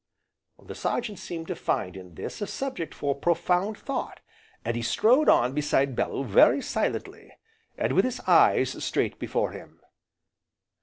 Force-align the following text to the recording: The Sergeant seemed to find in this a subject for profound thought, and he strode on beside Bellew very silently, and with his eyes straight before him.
The 0.63 0.73
Sergeant 0.73 1.19
seemed 1.19 1.45
to 1.49 1.55
find 1.55 1.95
in 1.95 2.15
this 2.15 2.41
a 2.41 2.47
subject 2.47 2.91
for 2.95 3.13
profound 3.13 3.77
thought, 3.77 4.19
and 4.65 4.75
he 4.75 4.81
strode 4.81 5.29
on 5.29 5.53
beside 5.53 5.95
Bellew 5.95 6.23
very 6.25 6.59
silently, 6.59 7.31
and 7.77 7.93
with 7.93 8.05
his 8.05 8.19
eyes 8.21 8.83
straight 8.83 9.19
before 9.19 9.51
him. 9.51 9.79